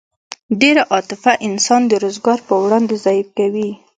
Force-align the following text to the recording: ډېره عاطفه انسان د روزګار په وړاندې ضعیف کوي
ډېره 0.61 0.83
عاطفه 0.93 1.31
انسان 1.47 1.81
د 1.87 1.91
روزګار 2.03 2.39
په 2.47 2.53
وړاندې 2.63 2.95
ضعیف 3.05 3.27
کوي 3.37 3.69